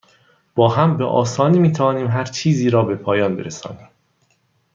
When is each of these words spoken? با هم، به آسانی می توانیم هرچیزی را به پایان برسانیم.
با 0.55 0.69
هم، 0.69 0.97
به 0.97 1.05
آسانی 1.05 1.59
می 1.59 1.71
توانیم 1.71 2.07
هرچیزی 2.07 2.69
را 2.69 2.83
به 2.83 2.95
پایان 2.95 3.35
برسانیم. 3.35 3.87